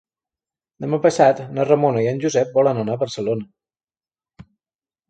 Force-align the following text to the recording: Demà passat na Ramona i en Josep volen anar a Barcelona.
Demà 0.85 0.99
passat 1.03 1.43
na 1.59 1.67
Ramona 1.69 2.01
i 2.07 2.09
en 2.13 2.25
Josep 2.25 2.59
volen 2.59 2.83
anar 2.87 2.97
a 2.99 3.05
Barcelona. 3.05 4.49